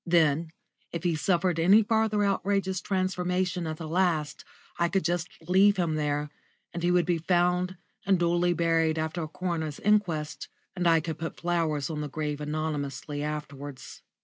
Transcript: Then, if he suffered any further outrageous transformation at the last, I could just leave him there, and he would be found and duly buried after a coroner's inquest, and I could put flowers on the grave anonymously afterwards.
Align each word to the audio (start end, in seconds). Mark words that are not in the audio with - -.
Then, 0.07 0.49
if 0.91 1.03
he 1.03 1.13
suffered 1.15 1.59
any 1.59 1.83
further 1.83 2.25
outrageous 2.25 2.81
transformation 2.81 3.67
at 3.67 3.77
the 3.77 3.87
last, 3.87 4.43
I 4.79 4.89
could 4.89 5.05
just 5.05 5.27
leave 5.47 5.77
him 5.77 5.93
there, 5.93 6.31
and 6.73 6.81
he 6.81 6.89
would 6.89 7.05
be 7.05 7.19
found 7.19 7.77
and 8.03 8.17
duly 8.17 8.53
buried 8.53 8.97
after 8.97 9.21
a 9.21 9.27
coroner's 9.27 9.79
inquest, 9.79 10.47
and 10.75 10.87
I 10.87 11.01
could 11.01 11.19
put 11.19 11.37
flowers 11.39 11.91
on 11.91 12.01
the 12.01 12.09
grave 12.09 12.41
anonymously 12.41 13.21
afterwards. 13.21 14.01